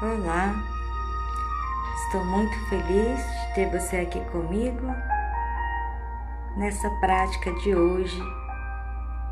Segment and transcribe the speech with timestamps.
[0.00, 0.54] Olá,
[2.04, 4.86] estou muito feliz de ter você aqui comigo
[6.56, 8.22] nessa prática de hoje,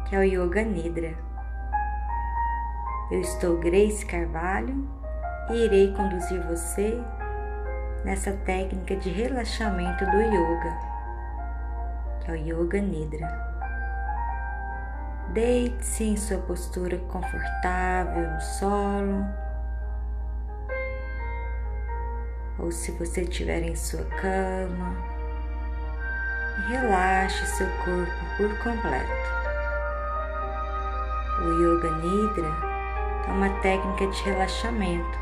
[0.04, 1.16] que é o Yoga Nidra.
[3.12, 4.88] Eu estou Grace Carvalho
[5.50, 7.00] e irei conduzir você
[8.04, 10.78] nessa técnica de relaxamento do yoga,
[12.24, 13.28] que é o Yoga Nidra.
[15.28, 19.45] Deite-se em sua postura confortável no solo
[22.66, 24.96] ou se você estiver em sua cama,
[26.68, 29.12] relaxe seu corpo por completo.
[31.42, 32.48] O Yoga Nidra
[33.28, 35.18] é uma técnica de relaxamento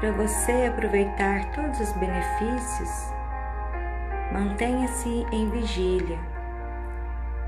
[0.00, 2.90] para você aproveitar todos os benefícios.
[4.32, 6.18] Mantenha-se em vigília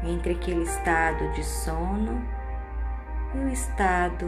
[0.03, 2.27] entre aquele estado de sono
[3.35, 4.27] e o estado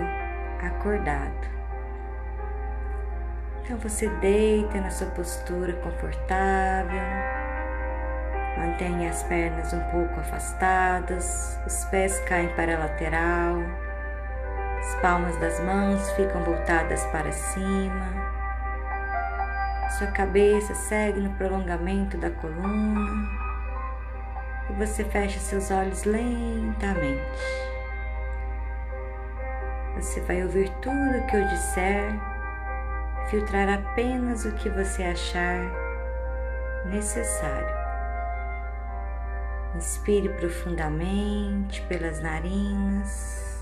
[0.60, 1.55] acordado.
[3.66, 7.00] Então você deita na sua postura confortável,
[8.56, 13.56] mantenha as pernas um pouco afastadas, os pés caem para a lateral,
[14.78, 18.06] as palmas das mãos ficam voltadas para cima,
[19.98, 23.28] sua cabeça segue no prolongamento da coluna
[24.70, 27.20] e você fecha seus olhos lentamente.
[29.96, 32.35] Você vai ouvir tudo o que eu disser
[33.30, 35.60] filtrar apenas o que você achar
[36.86, 37.76] necessário.
[39.74, 43.60] Inspire profundamente pelas narinas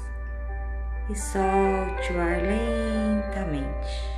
[1.11, 4.15] e solte o ar lentamente.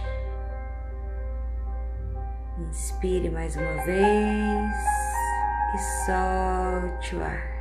[2.58, 4.76] Inspire mais uma vez
[5.74, 7.56] e solte o ar.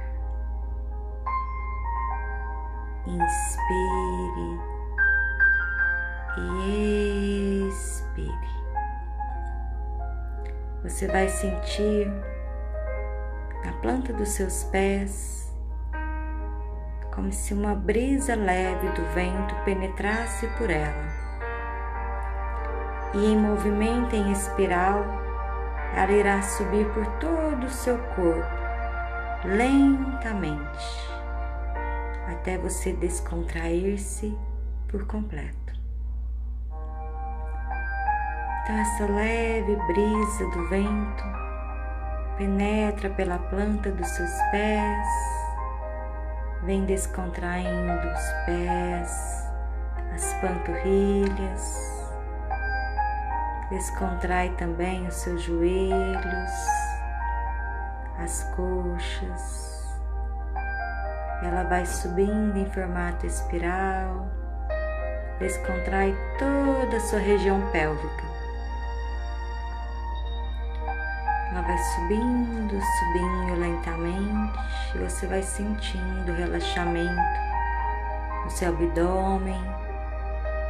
[3.08, 4.75] Inspire
[6.38, 8.56] e expire.
[10.84, 12.08] Você vai sentir
[13.64, 15.46] na planta dos seus pés
[17.16, 21.26] como se uma brisa leve do vento penetrasse por ela.
[23.14, 25.06] E em movimento em espiral,
[25.96, 28.46] ela irá subir por todo o seu corpo,
[29.46, 31.10] lentamente,
[32.28, 34.38] até você descontrair-se
[34.90, 35.65] por completo.
[38.66, 41.24] Então, essa leve brisa do vento
[42.36, 45.08] penetra pela planta dos seus pés,
[46.64, 49.48] vem descontraindo os pés,
[50.16, 52.10] as panturrilhas,
[53.70, 56.52] descontrai também os seus joelhos,
[58.18, 59.96] as coxas.
[61.44, 64.28] Ela vai subindo em formato espiral,
[65.38, 68.35] descontrai toda a sua região pélvica.
[71.76, 74.60] Vai subindo, subindo lentamente
[74.98, 77.22] você vai sentindo relaxamento
[78.46, 79.62] no seu abdômen,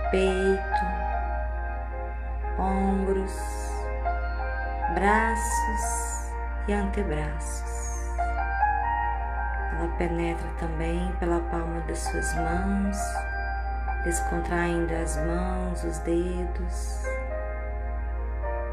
[0.09, 0.85] peito,
[2.57, 3.31] ombros,
[4.95, 6.31] braços
[6.67, 8.09] e antebraços.
[9.73, 12.97] Ela penetra também pela palma das suas mãos,
[14.03, 17.03] descontraindo as mãos, os dedos.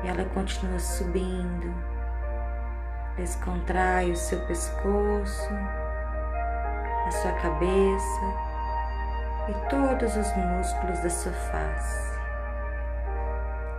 [0.03, 1.92] E ela continua subindo
[3.17, 5.53] Descontrai o seu pescoço,
[7.07, 8.53] a sua cabeça
[9.51, 12.13] e todos os músculos da sua face.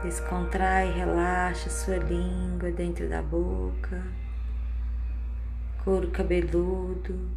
[0.03, 4.03] Descontrai e relaxa sua língua dentro da boca,
[5.83, 7.31] couro cabeludo.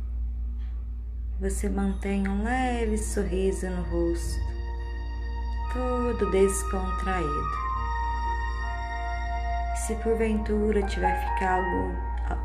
[1.40, 4.40] Você mantém um leve sorriso no rosto,
[5.72, 7.65] todo descontraído.
[9.86, 11.94] Se porventura tiver ficado,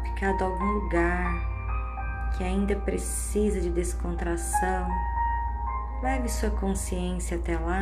[0.03, 1.33] ficado algum lugar
[2.37, 4.87] que ainda precisa de descontração,
[6.03, 7.81] leve sua consciência até lá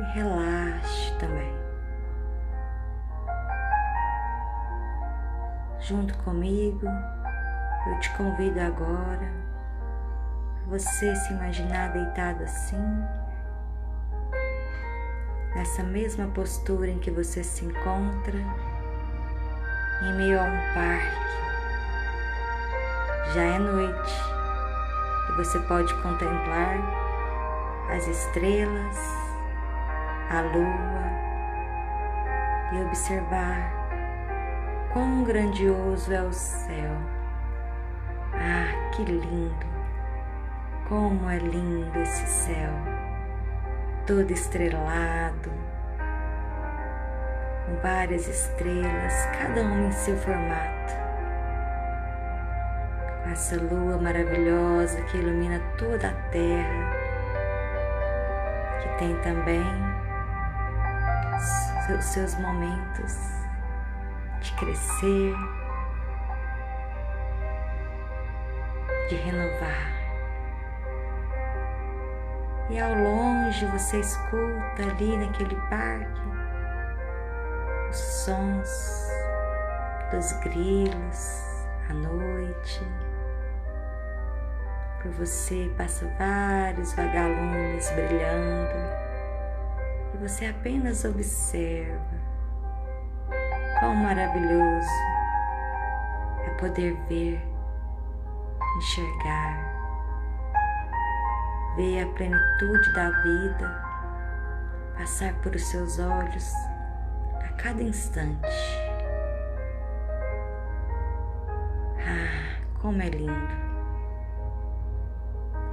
[0.00, 1.54] e relaxe também.
[5.80, 6.86] Junto comigo,
[7.86, 9.30] eu te convido agora
[10.66, 13.04] você se imaginar deitado assim
[15.54, 18.38] nessa mesma postura em que você se encontra,
[20.02, 21.24] em meio a um parque.
[23.32, 24.14] Já é noite
[25.28, 26.78] e você pode contemplar
[27.90, 28.96] as estrelas,
[30.30, 31.04] a lua
[32.72, 33.84] e observar
[34.92, 36.90] quão grandioso é o céu.
[38.34, 39.74] Ah, que lindo!
[40.88, 42.93] Como é lindo esse céu!
[44.06, 45.50] Todo estrelado,
[47.66, 50.94] com várias estrelas, cada uma em seu formato.
[53.22, 56.92] Com essa lua maravilhosa que ilumina toda a terra,
[58.82, 59.64] que tem também
[61.98, 63.18] os seus momentos
[64.40, 65.34] de crescer,
[69.08, 70.03] de renovar.
[72.70, 76.24] E ao longe você escuta ali naquele parque
[77.90, 79.08] os sons
[80.10, 81.42] dos grilos
[81.90, 82.82] à noite.
[85.02, 88.74] Por você passa vários vagalumes brilhando
[90.14, 92.24] e você apenas observa.
[93.78, 94.88] Quão maravilhoso
[96.46, 97.40] é poder ver,
[98.78, 99.73] enxergar
[101.76, 103.84] Vê a plenitude da vida
[104.96, 106.52] passar por seus olhos
[107.44, 108.46] a cada instante.
[111.98, 113.64] Ah, como é lindo!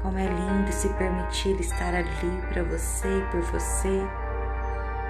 [0.01, 4.01] Como é lindo se permitir estar ali para você e por você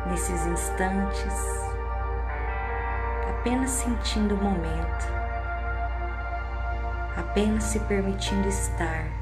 [0.08, 1.34] nesses instantes,
[3.30, 5.08] apenas sentindo o momento,
[7.16, 9.21] apenas se permitindo estar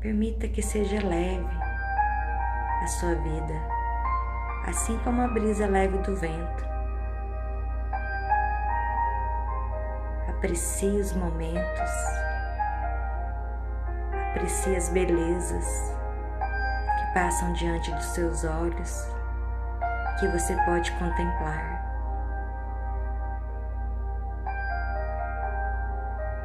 [0.00, 1.46] Permita que seja leve
[2.82, 3.54] a sua vida,
[4.66, 6.64] assim como a brisa leve do vento.
[10.26, 11.90] Aprecie os momentos,
[14.30, 15.66] aprecie as belezas
[16.98, 19.06] que passam diante dos seus olhos,
[20.18, 21.89] que você pode contemplar.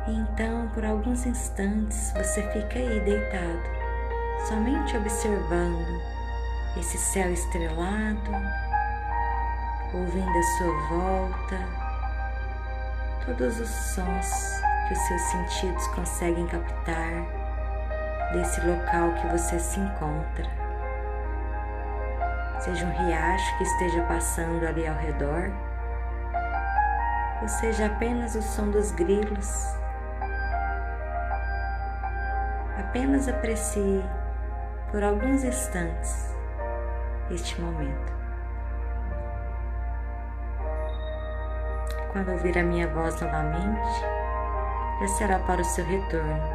[0.08, 3.64] Então, por alguns instantes, você fica aí deitado,
[4.48, 6.00] somente observando
[6.78, 8.32] esse céu estrelado,
[9.96, 11.60] ouvindo a sua volta,
[13.26, 17.26] todos os sons que os seus sentidos conseguem captar
[18.32, 20.46] desse local que você se encontra.
[22.60, 25.52] Seja um riacho que esteja passando ali ao redor,
[27.42, 29.76] ou seja apenas o som dos grilos
[32.96, 34.02] apenas aprecie
[34.90, 36.34] por alguns instantes
[37.30, 38.14] este momento.
[42.14, 43.82] Quando ouvir a minha voz novamente,
[45.02, 46.55] já será para o seu retorno.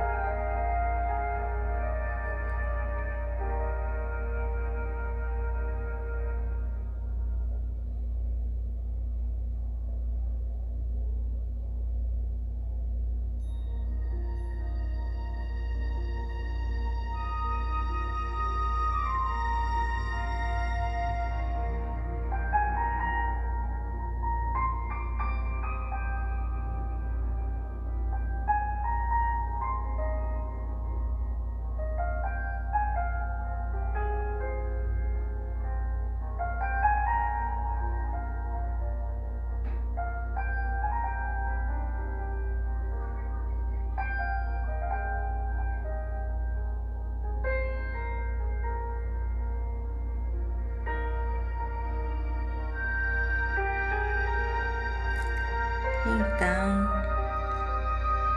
[56.40, 56.88] Então,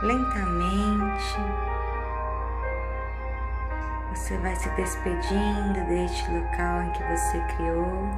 [0.01, 1.37] lentamente,
[4.09, 8.09] você vai se despedindo deste local em que você criou.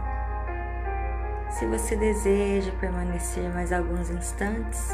[1.52, 4.90] Se você deseja permanecer mais alguns instantes,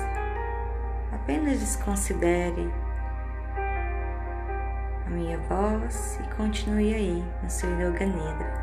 [1.14, 2.70] apenas desconsidere
[5.08, 8.54] a minha voz e continue aí no seu Yoga Nidra.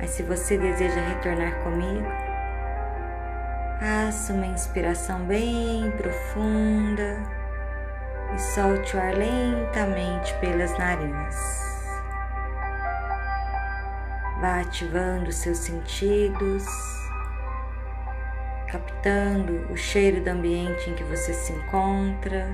[0.00, 2.25] Mas se você deseja retornar comigo,
[3.78, 7.22] Faça uma inspiração bem profunda
[8.34, 11.36] e solte o ar lentamente pelas narinas.
[14.40, 16.64] Vá ativando seus sentidos,
[18.72, 22.48] captando o cheiro do ambiente em que você se encontra,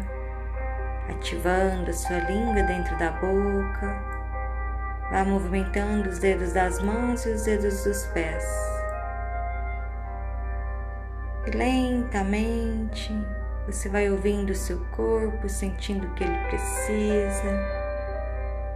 [1.08, 3.94] ativando a sua língua dentro da boca.
[5.08, 8.71] Vá movimentando os dedos das mãos e os dedos dos pés
[11.54, 13.10] lentamente
[13.66, 17.82] você vai ouvindo o seu corpo, sentindo o que ele precisa.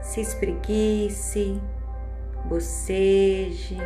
[0.03, 1.61] Se espreguice,
[2.45, 3.79] boceje,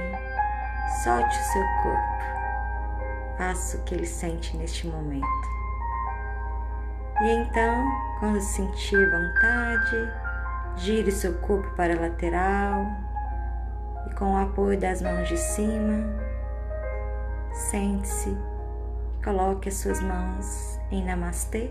[1.02, 3.36] solte o seu corpo.
[3.38, 5.26] Faça o que ele sente neste momento.
[7.22, 7.84] E então,
[8.18, 10.10] quando sentir vontade,
[10.76, 12.86] Gire seu corpo para a lateral
[14.06, 16.04] e com o apoio das mãos de cima,
[17.52, 18.34] sente-se,
[19.22, 21.70] coloque as suas mãos em Namastê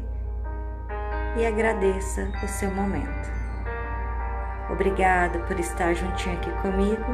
[1.38, 3.30] e agradeça o seu momento.
[4.70, 7.06] Obrigada por estar juntinho aqui comigo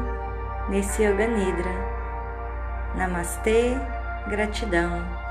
[0.70, 1.72] nesse Yoga Nidra.
[2.96, 3.76] Namastê,
[4.30, 5.25] gratidão.